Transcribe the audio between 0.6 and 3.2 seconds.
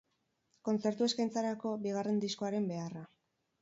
Kontzertu eskaintzarako, bigarren diskoaren beharra.